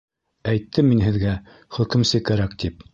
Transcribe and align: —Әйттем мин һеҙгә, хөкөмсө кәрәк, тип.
—Әйттем 0.53 0.89
мин 0.93 1.05
һеҙгә, 1.09 1.37
хөкөмсө 1.79 2.27
кәрәк, 2.31 2.63
тип. 2.67 2.89